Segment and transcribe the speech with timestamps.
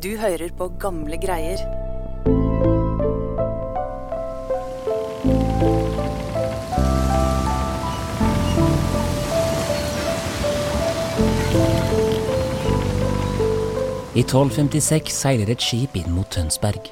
[0.00, 1.60] Du hører på gamle greier.
[14.16, 16.88] I 1256 seiler et skip inn mot Tønsberg.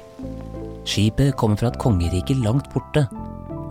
[0.85, 3.07] Skipet kommer fra et kongerike langt borte,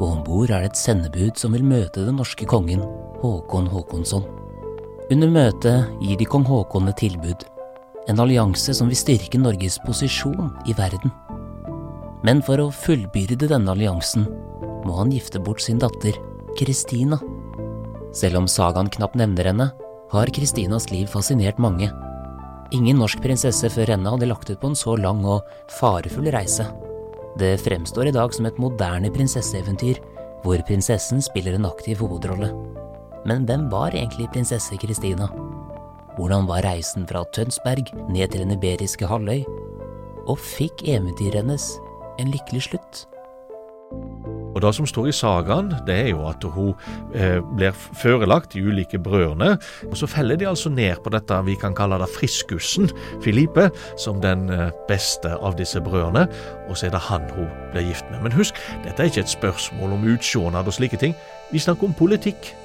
[0.00, 2.82] og om bord er det et sendebud som vil møte den norske kongen,
[3.22, 4.26] Håkon Håkonsson.
[5.12, 7.46] Under møtet gir de kong Håkon et tilbud,
[8.08, 11.12] en allianse som vil styrke Norges posisjon i verden.
[12.24, 14.26] Men for å fullbyrde denne alliansen
[14.86, 16.16] må han gifte bort sin datter,
[16.58, 17.20] Kristina.
[18.16, 19.68] Selv om sagaen knapt nevner henne,
[20.08, 21.90] har Kristinas liv fascinert mange.
[22.72, 25.44] Ingen norsk prinsesse før henne hadde lagt ut på en så lang og
[25.78, 26.66] farefull reise.
[27.38, 30.00] Det fremstår i dag som et moderne prinsesseeventyr,
[30.42, 32.50] hvor prinsessen spiller en aktiv hovedrolle.
[33.28, 35.28] Men hvem var egentlig prinsesse Kristina?
[36.18, 39.44] Hvordan var reisen fra Tønsberg ned til den iberiske halvøy?
[40.26, 41.66] Og fikk eventyret hennes
[42.18, 43.04] en lykkelig slutt?
[44.54, 46.72] Og Det som står i sagaen, det er jo at hun
[47.14, 49.58] eh, blir førelagt de ulike brødrene.
[49.90, 52.90] og Så feller de altså ned på dette vi kan kalle det friskussen,
[53.22, 56.26] Filipe, som den eh, beste av disse brødrene.
[56.66, 58.24] Og så er det han hun blir gift med.
[58.26, 61.14] Men husk, dette er ikke et spørsmål om utsjånad og slike ting.
[61.52, 62.56] Vi snakker om politikk.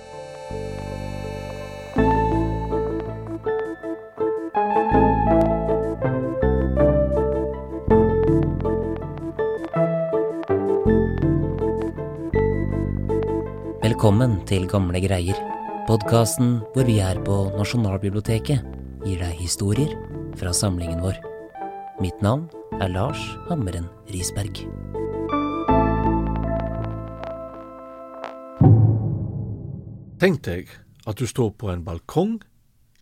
[14.04, 15.38] Velkommen til Gamle greier,
[15.88, 18.66] podkasten hvor vi er på Nasjonalbiblioteket
[19.06, 19.94] gir deg historier
[20.36, 21.16] fra samlingen vår.
[22.04, 22.50] Mitt navn
[22.84, 24.60] er Lars Hammeren Risberg.
[30.20, 30.76] Tenk deg
[31.08, 32.42] at du står på en balkong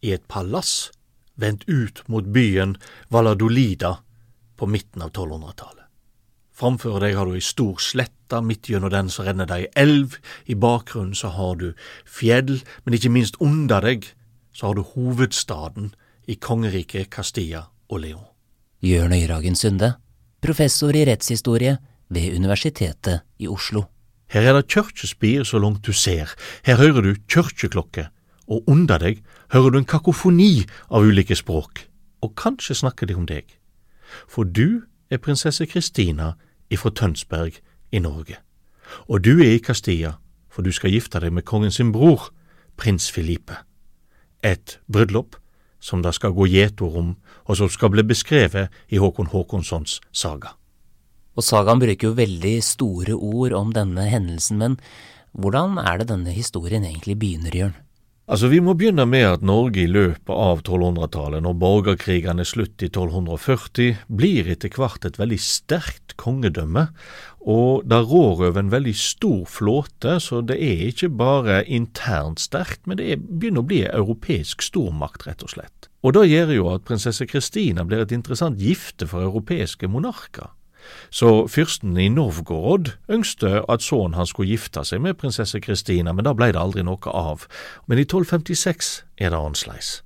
[0.05, 0.91] i et palass
[1.33, 2.77] vendt ut mot byen
[3.09, 3.95] Valladolida
[4.53, 5.80] på midten av 1200-tallet.
[6.51, 10.17] Framfor deg har du ei stor slette, midt gjennom den så renner det ei elv,
[10.45, 11.71] i bakgrunnen så har du
[12.05, 14.11] fjell, men ikke minst under deg
[14.53, 15.93] så har du hovedstaden
[16.27, 18.27] i kongeriket Castilla og Leon.
[18.81, 19.93] Jørn Øyragen Sunde,
[20.41, 21.77] professor i rettshistorie
[22.09, 23.85] ved Universitetet i Oslo.
[24.31, 26.31] Her er det kirkespir så langt du ser,
[26.63, 28.07] her hører du kirkeklokke,
[28.47, 31.85] og under deg hører du en kakofoni av ulike språk,
[32.23, 33.45] og kanskje snakker de om deg.
[34.27, 36.33] For du er prinsesse Kristina
[36.71, 37.59] ifra Tønsberg
[37.91, 38.39] i Norge,
[39.07, 40.15] og du er i Castilla,
[40.51, 42.29] for du skal gifte deg med kongen sin bror,
[42.79, 43.59] prins Filipe.
[44.43, 45.37] Et bryllup
[45.81, 47.13] som det skal gå gjetord om,
[47.45, 50.55] og som skal bli beskrevet i Håkon Håkonssons saga.
[51.35, 54.77] Og sagaen bruker jo veldig store ord om denne hendelsen, men
[55.31, 57.77] hvordan er det denne historien egentlig begynner, Jørn?
[58.31, 62.79] Altså, Vi må begynne med at Norge i løpet av 1200-tallet, når borgerkrigene er slutt
[62.79, 66.85] i 1240, blir etter hvert et veldig sterkt kongedømme,
[67.43, 72.85] og det rår over en veldig stor flåte, så det er ikke bare internt sterkt,
[72.87, 75.91] men det er, begynner å bli europeisk stormakt, rett og slett.
[75.99, 80.55] Og Det gjør jo at prinsesse Kristina blir et interessant gifte for europeiske monarker.
[81.09, 86.25] Så fyrsten i Novgorod ønskte at sønnen hans skulle gifte seg med prinsesse Kristina, men
[86.25, 87.47] da blei det aldri noe av.
[87.87, 90.01] Men i 1256 er det annerledes.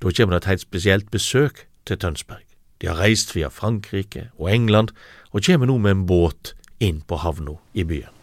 [0.00, 2.46] Da kommer det et helt spesielt besøk til Tønsberg.
[2.80, 4.88] De har reist via Frankrike og England,
[5.32, 8.14] og kommer nå med en båt inn på havna i byen.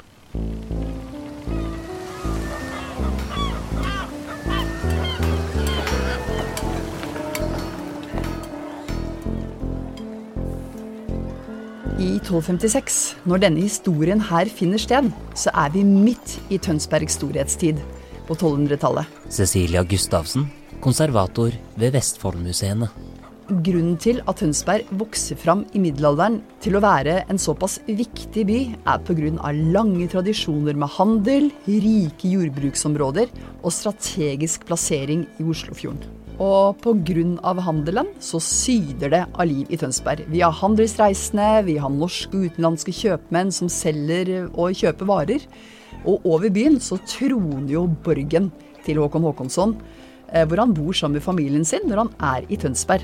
[11.98, 17.80] I 1256, når denne historien her finner sted, så er vi midt i Tønsbergs storhetstid
[18.28, 19.10] på 1200-tallet.
[19.34, 20.46] Cecilia Gustavsen,
[20.84, 22.92] konservator ved Vestfoldmuseene.
[23.48, 28.60] Grunnen til at Tønsberg vokser fram i middelalderen til å være en såpass viktig by,
[28.86, 29.34] er pga.
[29.74, 36.17] lange tradisjoner med handel, rike jordbruksområder og strategisk plassering i Oslofjorden.
[36.38, 37.54] Og pga.
[37.66, 40.28] handelen så syder det av liv i Tønsberg.
[40.30, 45.42] Vi har handelsreisende, vi har norske og utenlandske kjøpmenn som selger og kjøper varer.
[46.06, 48.52] Og over byen så troner jo borgen
[48.86, 49.76] til Håkon Håkonsson,
[50.32, 53.02] eh, hvor han bor sammen med familien sin når han er i Tønsberg.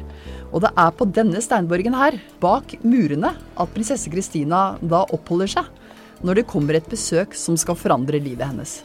[0.53, 5.65] Og det er på denne steinborgen her, bak murene, at prinsesse Kristina da oppholder seg
[6.23, 8.83] når det kommer et besøk som skal forandre livet hennes.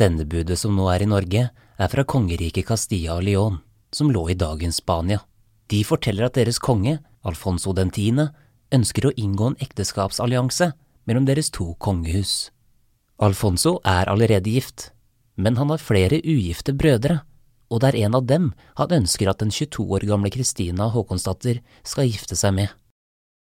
[0.00, 3.58] Sendebudet som nå er i Norge, er fra kongeriket Castilla og León,
[3.92, 5.20] som lå i dagens Spania.
[5.68, 8.30] De forteller at deres konge, Alfonso den tiende,
[8.72, 10.70] ønsker å inngå en ekteskapsallianse
[11.04, 12.48] mellom deres to kongehus.
[13.20, 14.88] Alfonso er allerede gift,
[15.36, 17.20] men han har flere ugifte brødre,
[17.68, 21.60] og det er en av dem han ønsker at den 22 år gamle Kristina Håkonsdatter
[21.84, 22.72] skal gifte seg med.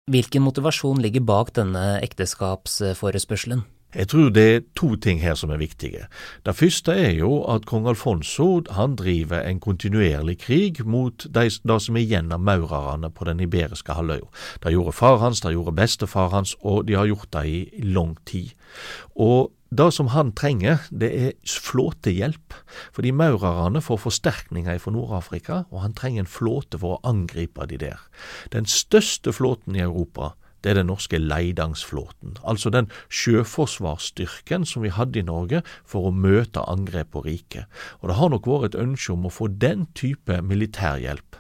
[0.10, 3.68] Hvilken motivasjon ligger bak denne ekteskapsforespørselen?
[3.96, 6.06] Jeg tror det er to ting her som er viktige.
[6.46, 11.78] Det første er jo at kong Alfonso han driver en kontinuerlig krig mot de, det
[11.82, 14.28] som er igjen av maurerne på den iberiske halvøya.
[14.62, 18.14] Det gjorde far hans, det gjorde bestefar hans, og de har gjort det i lang
[18.30, 18.54] tid.
[19.18, 22.54] Og det som han trenger, det er flåtehjelp,
[22.94, 27.78] fordi maurerne får forsterkninger fra Nord-Afrika, og han trenger en flåte for å angripe de
[27.78, 28.06] der.
[28.54, 30.34] Den største flåten i Europa
[30.64, 36.16] det er den norske Leidangsflåten, altså den sjøforsvarsstyrken som vi hadde i Norge for å
[36.16, 37.70] møte angrep på riket.
[38.02, 41.40] Og det har nok vært et ønske om å få den type militærhjelp.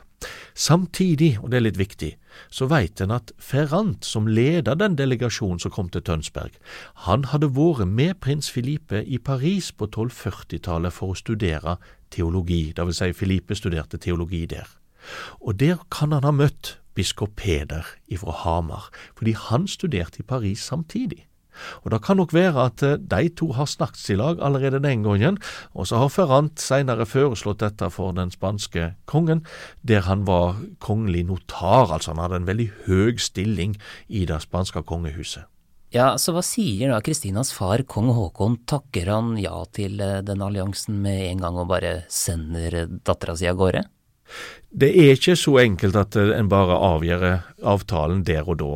[0.59, 2.09] Samtidig, og det er litt viktig,
[2.51, 6.57] så veit en at Ferrant, som leda den delegasjonen som kom til Tønsberg,
[7.05, 11.77] han hadde vært med prins Filipe i Paris på 1240-tallet for å studere
[12.11, 14.67] teologi, vil si Filipe studerte teologi der.
[15.39, 20.67] Og der kan han ha møtt biskop Peder ifra Hamar, fordi han studerte i Paris
[20.67, 21.23] samtidig.
[21.83, 25.03] Og Det kan nok være at eh, de to har snakket i lag allerede den
[25.03, 25.37] gangen,
[25.73, 29.45] og så har Ferrant senere foreslått dette for den spanske kongen,
[29.83, 34.83] der han var kongelig notar, altså han hadde en veldig høy stilling i det spanske
[34.83, 35.47] kongehuset.
[35.89, 40.43] Ja, så hva sier da Kristinas far, kong Haakon, takker han ja til eh, den
[40.45, 43.87] alliansen med en gang og bare sender dattera si av gårde?
[44.69, 47.23] Det er ikke så enkelt at en bare avgjør
[47.65, 48.73] avtalen der og da.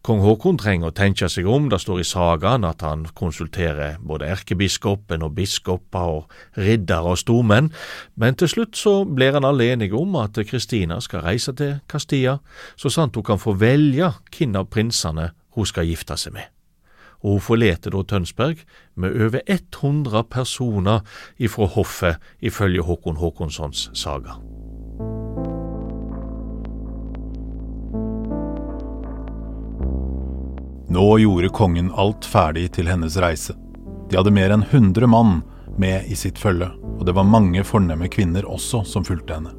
[0.00, 4.30] Kong Haakon trenger å tenke seg om, det står i sagaen at han konsulterer både
[4.32, 7.68] erkebiskopen og biskoper og riddere og stormenn,
[8.16, 12.38] men til slutt så blir han alle enige om at Kristina skal reise til Castilla,
[12.80, 16.48] så sant hun kan få velge hvem av prinsene hun skal gifte seg med.
[17.20, 18.64] Og hun forlater da Tønsberg
[18.96, 21.04] med over 100 personer
[21.36, 24.40] ifra hoffet, ifølge Håkon Håkonssons saga.
[30.90, 33.54] Nå gjorde kongen alt ferdig til hennes reise.
[34.10, 35.36] De hadde mer enn 100 mann
[35.78, 36.66] med i sitt følge,
[36.98, 39.54] og det var mange fornemme kvinner også som fulgte henne.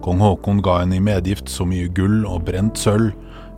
[0.00, 3.12] Kong Haakon ga henne i medgift så mye gull og brent sølv,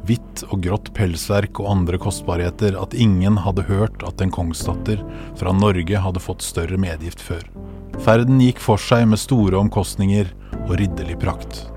[0.09, 5.05] hvitt og grått pelsverk og andre kostbarheter at ingen hadde hørt at en kongsdatter
[5.39, 7.47] fra Norge hadde fått større medgift før.
[8.03, 10.35] Ferden gikk for seg med store omkostninger
[10.65, 11.69] og ridderlig prakt.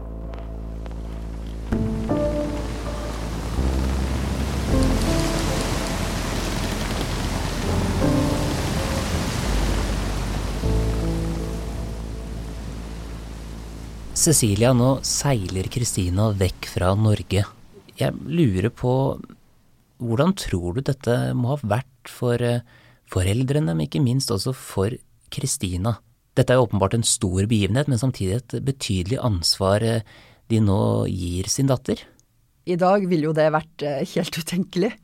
[14.25, 17.44] Cecilia, nå seiler Kristina vekk fra Norge.
[17.94, 18.92] Jeg lurer på
[20.01, 22.63] hvordan tror du dette må ha vært for eh,
[23.13, 24.95] foreldrene, men ikke minst også for
[25.30, 26.00] Kristina?
[26.33, 30.01] Dette er jo åpenbart en stor begivenhet, men samtidig et betydelig ansvar eh,
[30.50, 30.80] de nå
[31.12, 32.01] gir sin datter.
[32.66, 34.95] I dag ville jo det vært eh, helt utenkelig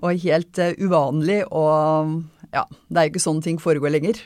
[0.00, 4.24] og helt uvanlig, og ja, det er jo ikke sånne ting foregår lenger.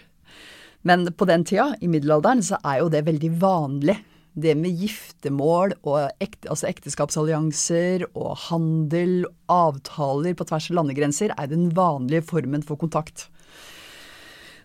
[0.86, 3.98] Men på den tida, i middelalderen, så er jo det veldig vanlig
[4.42, 11.50] det med giftermål og ekte, altså ekteskapsallianser og handel, avtaler på tvers av landegrenser, er
[11.50, 13.28] den vanlige formen for kontakt.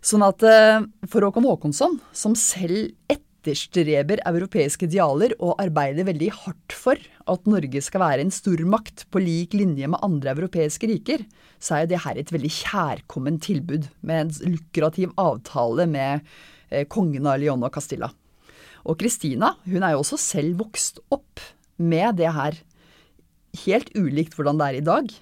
[0.04, 6.76] Sånn at eh, for Håkon Håkonsson, som selv etterstreber europeiske idealer og arbeider veldig hardt
[6.76, 7.00] for
[7.32, 11.24] at Norge skal være en stormakt på lik linje med andre europeiske riker,
[11.64, 16.28] så er det her et veldig kjærkomment tilbud med en lukrativ avtale med
[16.70, 18.12] eh, kongen av Leon og Castilla.
[18.84, 21.44] Og Kristina hun er jo også selv vokst opp
[21.80, 22.58] med det her.
[23.66, 25.14] Helt ulikt hvordan det er i dag.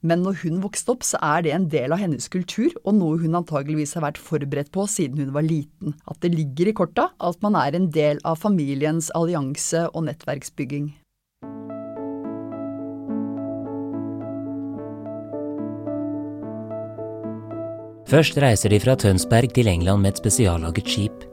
[0.00, 3.18] Men når hun vokste opp, så er det en del av hennes kultur, og noe
[3.20, 5.92] hun antageligvis har vært forberedt på siden hun var liten.
[6.08, 10.94] At det ligger i korta at man er en del av familiens allianse og nettverksbygging.
[18.10, 21.29] Først reiser de fra Tønsberg til England med et spesiallaget skip.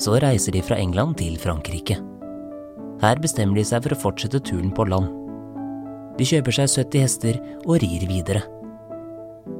[0.00, 2.00] Så reiser de fra England til Frankrike.
[3.02, 5.10] Her bestemmer de seg for å fortsette turen på land.
[6.18, 8.44] De kjøper seg 70 hester og rir videre.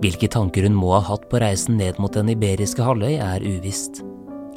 [0.03, 4.03] Hvilke tanker hun må ha hatt på reisen ned mot den iberiske halvøy, er uvisst.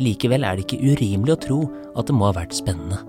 [0.02, 1.60] Likevel er det ikke urimelig å tro
[1.98, 3.02] at det må ha vært spennende.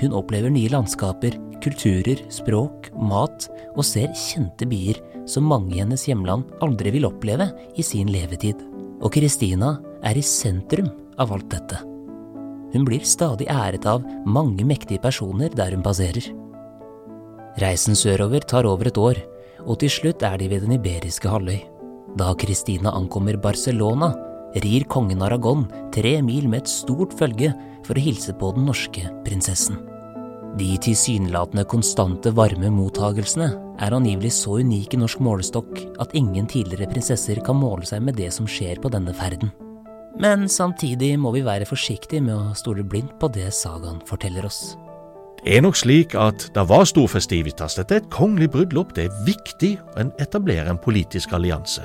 [0.00, 4.98] Hun opplever nye landskaper, kulturer, språk, mat og ser kjente byer
[5.30, 8.58] som mange i hennes hjemland aldri vil oppleve i sin levetid.
[9.04, 11.80] Og Kristina er i sentrum av alt dette.
[12.74, 16.26] Hun blir stadig æret av mange mektige personer der hun passerer.
[17.62, 19.20] Reisen sørover tar over et år,
[19.64, 21.60] og til slutt er de ved den iberiske halvøy.
[22.18, 24.10] Da Christina ankommer Barcelona,
[24.62, 27.52] rir kongen Aragon tre mil med et stort følge
[27.86, 29.78] for å hilse på den norske prinsessen.
[30.58, 33.48] De tilsynelatende konstante varme mottagelsene
[33.82, 38.18] er angivelig så unike i norsk målestokk at ingen tidligere prinsesser kan måle seg med
[38.18, 39.50] det som skjer på denne ferden.
[40.20, 44.76] Men samtidig må vi være forsiktige med å stole blindt på det sagaen forteller oss.
[45.44, 47.74] Det er nok slik at det var stor festivitas.
[47.76, 48.94] Dette er et kongelig bryllup.
[48.96, 51.84] Det er viktig å etablere en politisk allianse.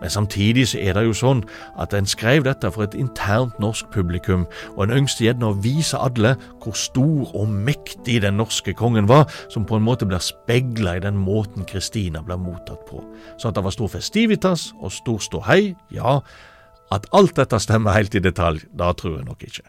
[0.00, 1.42] Men samtidig så er det jo sånn
[1.80, 5.98] at en skrev dette for et internt norsk publikum, og en ønsket gjerne å vise
[5.98, 10.96] alle hvor stor og mektig den norske kongen var, som på en måte blir speila
[10.98, 13.02] i den måten Kristina blir mottatt på.
[13.38, 16.18] Så at det var stor festivitas og stor ståhei, ja.
[16.90, 19.68] At alt dette stemmer helt i detalj, da tror jeg nok ikke.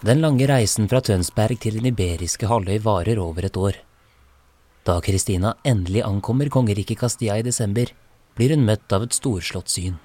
[0.00, 3.76] Den lange reisen fra Tønsberg til den iberiske halvøy varer over et år.
[4.88, 7.92] Da Kristina endelig ankommer kongeriket Castilla i desember,
[8.34, 9.98] blir hun møtt av et storslått syn.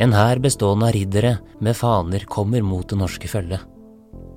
[0.00, 1.30] En hær bestående av riddere
[1.60, 3.60] med faner kommer mot det norske følget.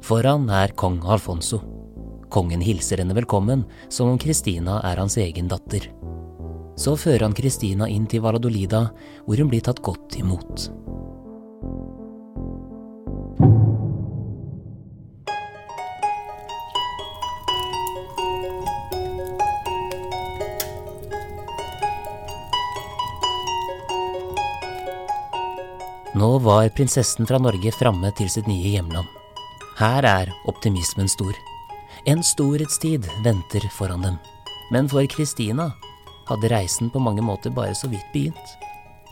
[0.03, 1.61] Foran er kong Alfonso.
[2.27, 5.87] Kongen hilser henne velkommen, som om Kristina er hans egen datter.
[6.75, 8.89] Så fører han Kristina inn til Valladolida,
[9.23, 10.67] hvor hun blir tatt godt imot.
[26.23, 29.07] Nå var prinsessen fra Norge framme til sitt nye hjemland.
[29.75, 31.33] Her er optimismen stor.
[32.07, 34.19] En storhetstid venter foran dem.
[34.71, 35.65] Men for Kristina
[36.29, 38.53] hadde reisen på mange måter bare så vidt begynt.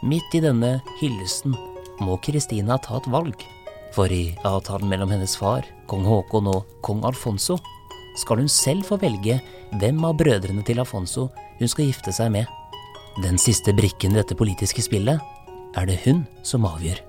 [0.07, 1.57] Midt i denne hyllesten
[1.99, 3.43] må Kristina ta et valg.
[3.91, 7.59] For i avtalen mellom hennes far, kong Haakon og kong Alfonso
[8.23, 9.41] skal hun selv få velge
[9.83, 11.27] hvem av brødrene til Alfonso
[11.59, 12.47] hun skal gifte seg med.
[13.19, 15.19] Den siste brikken i dette politiske spillet
[15.77, 16.99] er det hun som avgjør.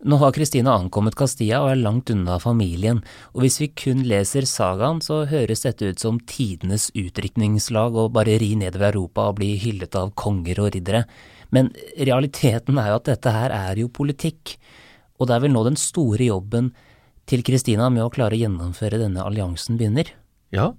[0.00, 3.02] Nå har Kristina ankommet Castilla og er langt unna familien,
[3.34, 8.38] og hvis vi kun leser sagaen, så høres dette ut som tidenes utrykningslag og bare
[8.40, 11.02] ri nedover Europa og bli hyllet av konger og riddere,
[11.52, 14.56] men realiteten er jo at dette her er jo politikk,
[15.20, 16.72] og det er vel nå den store jobben
[17.28, 20.08] til Kristina med å klare å gjennomføre denne alliansen begynner.
[20.50, 20.72] Ja,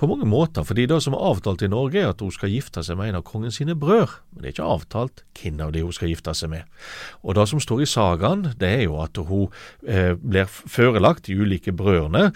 [0.00, 2.80] på mange måter, fordi det som er avtalt i Norge er at hun skal gifte
[2.84, 5.82] seg med en av kongen sine brødre, men det er ikke avtalt hvem av de
[5.84, 6.64] hun skal gifte seg med.
[7.20, 9.50] Og det som står i sagaen, det er jo at hun
[9.84, 12.30] eh, blir førelagt de ulike brødrene.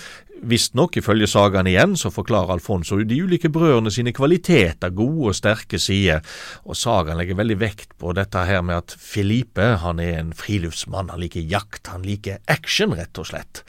[0.53, 5.81] Visstnok, ifølge sagaen igjen, så forklarer Alfonso de ulike brødrene sine kvaliteter, gode og sterke
[5.81, 6.21] sider,
[6.69, 11.09] og sagaen legger veldig vekt på dette her med at Filipe han er en friluftsmann,
[11.15, 13.65] han liker jakt, han liker action, rett og slett.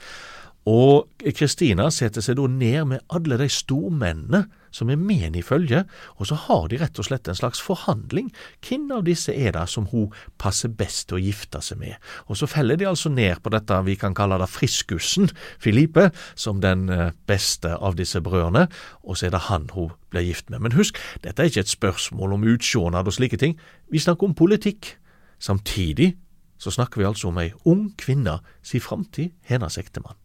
[0.64, 5.86] Og Kristina setter seg da ned med alle de stormennene som er med i følget,
[6.18, 8.32] og så har de rett og slett en slags forhandling.
[8.64, 10.08] Hvem av disse er det som hun
[10.40, 11.94] passer best til å gifte seg med?
[12.26, 15.30] Og så feller de altså ned på dette vi kan kalle det friskussen,
[15.62, 18.66] Filipe, som den eh, beste av disse brødrene,
[19.04, 20.64] og så er det han hun blir gift med.
[20.64, 23.54] Men husk, dette er ikke et spørsmål om utsjånad og slike ting,
[23.92, 24.96] vi snakker om politikk.
[25.38, 26.14] Samtidig
[26.58, 30.18] så snakker vi altså om ei ung kvinne si framtid, hennes ektemann.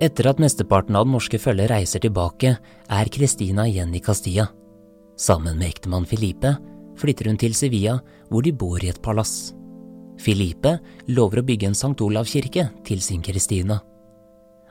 [0.00, 2.54] Etter at mesteparten av den norske følget reiser tilbake,
[2.88, 4.46] er Kristina igjen i Castilla.
[5.20, 6.54] Sammen med ektemann Filipe
[6.96, 7.98] flytter hun til Sevilla,
[8.30, 9.52] hvor de bor i et palass.
[10.20, 10.78] Filipe
[11.12, 12.00] lover å bygge en St.
[12.00, 13.80] Olav-kirke til sin Kristina.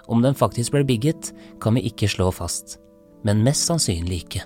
[0.09, 1.29] Om den faktisk ble bygget,
[1.61, 2.79] kan vi ikke slå fast,
[3.21, 4.41] men mest sannsynlig ikke.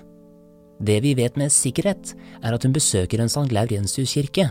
[0.84, 2.12] Det vi vet med sikkerhet,
[2.42, 3.48] er at hun besøker en St.
[3.56, 4.50] Laurentius-kirke,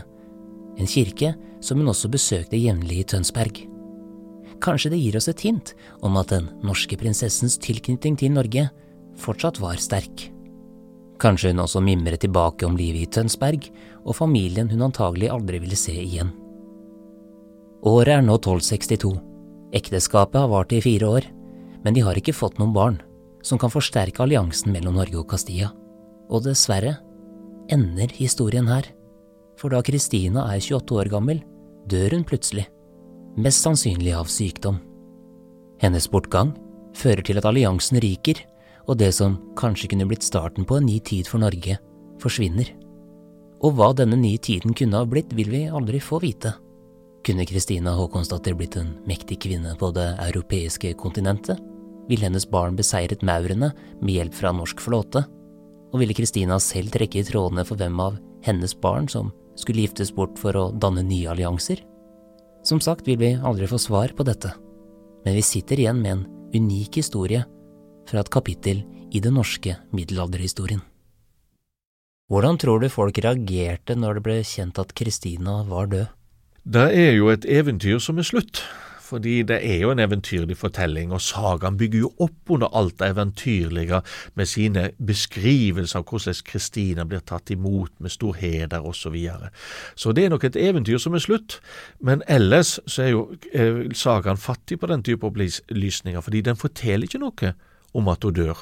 [0.74, 3.62] en kirke som hun også besøkte jevnlig i Tønsberg.
[4.62, 8.68] Kanskje det gir oss et hint om at den norske prinsessens tilknytning til Norge
[9.20, 10.30] fortsatt var sterk.
[11.22, 13.68] Kanskje hun også mimret tilbake om livet i Tønsberg
[14.04, 16.32] og familien hun antagelig aldri ville se igjen.
[17.84, 19.12] Året er nå 1262.
[19.76, 21.26] Ekteskapet har vart i fire år,
[21.84, 23.00] men de har ikke fått noen barn
[23.44, 25.70] som kan forsterke alliansen mellom Norge og Castilla.
[26.32, 26.96] Og dessverre
[27.72, 28.88] ender historien her,
[29.60, 31.42] for da Kristina er 28 år gammel,
[31.90, 32.66] dør hun plutselig
[33.36, 34.78] mest sannsynlig av sykdom.
[35.82, 36.54] Hennes bortgang
[36.94, 38.38] fører til at alliansen ryker,
[38.86, 41.78] og det som kanskje kunne blitt starten på en ny tid for Norge,
[42.22, 42.68] forsvinner.
[43.64, 46.52] Og hva denne nye tiden kunne ha blitt, vil vi aldri få vite.
[47.24, 51.60] Kunne Kristina Håkonsdatter blitt en mektig kvinne på det europeiske kontinentet?
[52.10, 53.70] Ville hennes barn beseiret maurene
[54.02, 55.24] med hjelp fra norsk flåte?
[55.94, 60.12] Og ville Kristina selv trekke i trådene for hvem av hennes barn som skulle giftes
[60.12, 61.80] bort for å danne nye allianser?
[62.64, 64.54] Som sagt vil vi aldri få svar på dette,
[65.24, 67.44] men vi sitter igjen med en unik historie
[68.08, 68.80] fra et kapittel
[69.12, 70.80] i den norske middelalderhistorien.
[72.32, 76.06] Hvordan tror du folk reagerte når det ble kjent at Kristina var død?
[76.64, 78.62] Det er jo et eventyr som er slutt,
[79.04, 83.10] fordi det er jo en eventyrlig fortelling, og sagaen bygger jo opp under alt det
[83.12, 84.00] eventyrlige
[84.34, 89.02] med sine beskrivelser av hvordan Kristina blir tatt imot med stor heder osv.
[89.04, 89.50] Så, videre.
[89.94, 91.58] så det er nok et eventyr som er slutt,
[92.00, 97.04] men ellers så er jo eh, sagaen fattig på den type opplysninger, fordi den forteller
[97.04, 97.52] ikke noe
[97.94, 98.60] om at hun dør.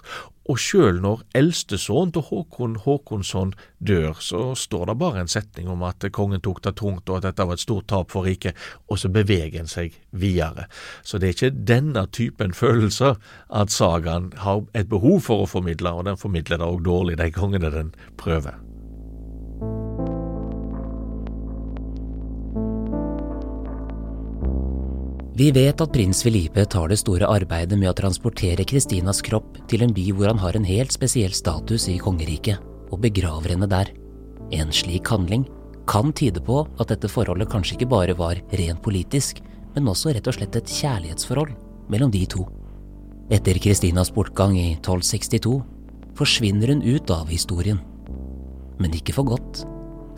[0.50, 5.84] Og sjøl når eldstesønnen til Håkon Håkonsson dør, så står det bare en setning om
[5.86, 8.58] at kongen tok det tungt og at dette var et stort tap for riket,
[8.90, 10.66] og så beveger en seg videre.
[11.06, 13.20] Så det er ikke denne typen følelser
[13.54, 17.30] at sagaen har et behov for å formidle, og den formidler det òg dårlig de
[17.30, 18.58] gangene den prøver.
[25.32, 29.80] Vi vet at prins Filipe tar det store arbeidet med å transportere Kristinas kropp til
[29.86, 32.60] en by hvor han har en helt spesiell status i kongeriket,
[32.92, 33.94] og begraver henne der.
[34.52, 35.46] En slik handling
[35.88, 39.40] kan tyde på at dette forholdet kanskje ikke bare var rent politisk,
[39.72, 41.56] men også rett og slett et kjærlighetsforhold
[41.88, 42.44] mellom de to.
[43.32, 45.56] Etter Kristinas bortgang i 1262
[46.18, 47.80] forsvinner hun ut av historien.
[48.76, 49.64] Men ikke for godt,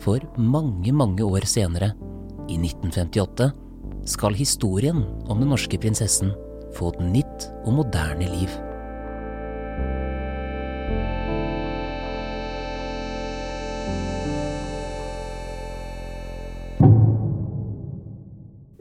[0.03, 1.93] for mange, mange år senere,
[2.51, 3.53] i 1958,
[4.05, 6.31] skal historien om den norske prinsessen
[6.75, 8.51] få et nytt og moderne liv.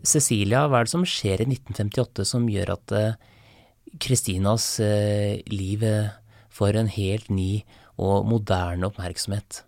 [0.05, 2.93] Cecilia, hva er det som skjer i 1958 som gjør at
[4.05, 6.13] Kristinas uh, uh, liv uh,
[6.53, 7.65] får en helt ny
[7.97, 9.63] og moderne oppmerksomhet?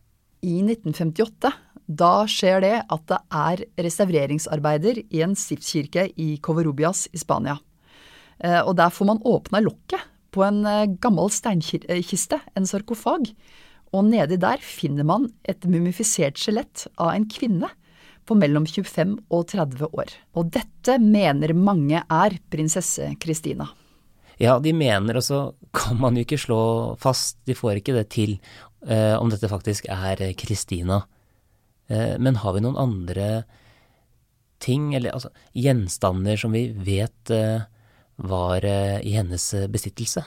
[0.45, 1.55] I 1958
[1.87, 7.59] da skjer det at det er restaureringsarbeider i en stiftskirke i Covarrubias i Spania.
[8.39, 10.03] Eh, og der får man åpna lokket
[10.35, 13.31] på en eh, gammel steinkiste, en sarkofag.
[13.95, 17.71] Og nedi der finner man et mumifisert skjelett av en kvinne
[18.27, 20.15] på mellom 25 og 30 år.
[20.35, 23.71] Og dette mener mange er prinsesse Kristina.
[24.43, 25.39] Ja, de mener, og så
[25.73, 26.61] kan man jo ikke slå
[27.01, 28.35] fast, de får ikke det til,
[28.85, 31.07] eh, om dette faktisk er Kristina.
[31.89, 33.45] Eh, men har vi noen andre
[34.63, 37.67] ting, eller altså gjenstander som vi vet eh,
[38.17, 40.25] var eh, i hennes besittelse?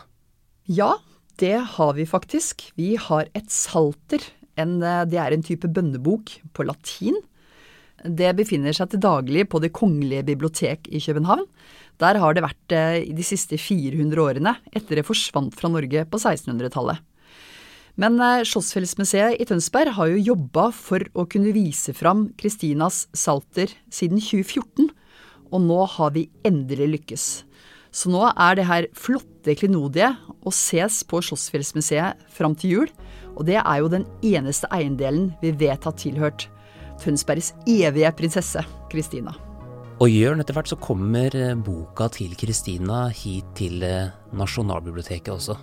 [0.70, 0.94] Ja,
[1.42, 2.70] det har vi faktisk.
[2.80, 4.24] Vi har et salter.
[4.60, 7.16] En, det er en type bønnebok på latin.
[8.04, 11.46] Det befinner seg til daglig på Det kongelige bibliotek i København.
[12.00, 12.76] Der har det vært
[13.08, 17.00] i de siste 400 årene, etter det forsvant fra Norge på 1600-tallet.
[18.00, 23.74] Men eh, Slottsfjellsmuseet i Tønsberg har jo jobba for å kunne vise fram Kristinas Salter
[23.92, 24.88] siden 2014,
[25.50, 27.26] og nå har vi endelig lykkes.
[27.92, 32.94] Så nå er det her flotte klenodiet å ses på Slottsfjellsmuseet fram til jul,
[33.36, 36.48] og det er jo den eneste eiendelen vi vet har tilhørt
[37.00, 39.34] Tønsbergs evige prinsesse, Kristina.
[40.00, 45.58] Og Jørn, etter hvert så kommer eh, boka til Kristina hit til eh, Nasjonalbiblioteket også.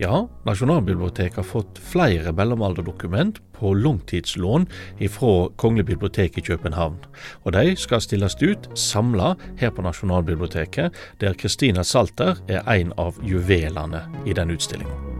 [0.00, 4.66] Ja, Nasjonalbiblioteket har fått flere mellomalderdokument på langtidslån
[5.10, 6.98] fra Kongelig bibliotek i København.
[7.44, 13.20] Og de skal stilles ut samla her på Nasjonalbiblioteket, der Kristina Salter er en av
[13.22, 15.13] juvelene i den utstillinga.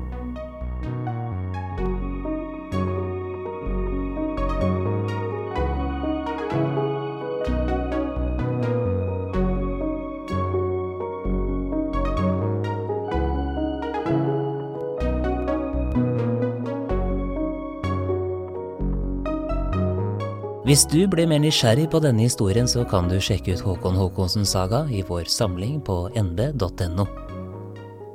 [20.75, 24.57] Hvis du ble mer nysgjerrig på denne historien, så kan du sjekke ut Håkon Håkonsens
[24.57, 27.05] saga i vår samling på nb.no.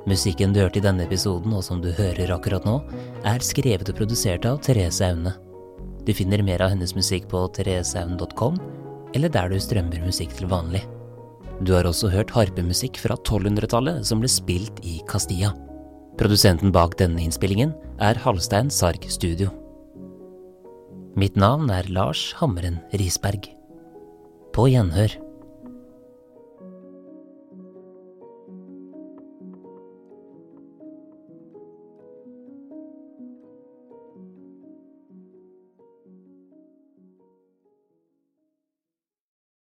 [0.04, 2.74] Musikken du hørte i denne episoden, og som du hører akkurat nå,
[3.24, 5.32] er skrevet og produsert av Therese Aune.
[6.04, 8.60] Du finner mer av hennes musikk på thereseaune.com,
[9.16, 10.84] eller der du strømmer musikk til vanlig.
[11.64, 15.54] Du har også hørt harpemusikk fra 1200-tallet som ble spilt i Castilla.
[16.20, 17.72] Produsenten bak denne innspillingen
[18.04, 19.48] er Halstein Sarg Studio.
[21.18, 23.48] Mitt navn er Lars Hammeren Risberg.
[24.54, 25.16] På gjenhør.